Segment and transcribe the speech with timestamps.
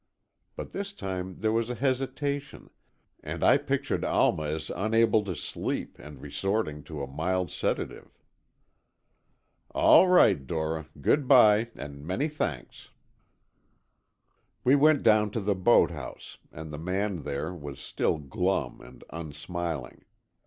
[0.55, 2.71] But this time there was hesitation,
[3.21, 8.09] and I pictured Alma as unable to sleep and resorting to a mild sedative.
[9.69, 12.89] "All right, Dora, good bye, and many thanks."
[14.63, 20.05] We went down to the boathouse, and the man there was still glum and unsmiling.